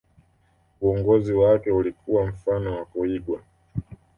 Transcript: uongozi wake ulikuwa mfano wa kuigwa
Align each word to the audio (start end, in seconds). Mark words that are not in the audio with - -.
uongozi 0.81 1.33
wake 1.33 1.71
ulikuwa 1.71 2.27
mfano 2.27 2.75
wa 2.77 2.85
kuigwa 2.85 3.41